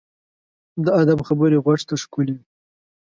[0.83, 2.45] د ادب خبرې غوږ ته ښکلي وي.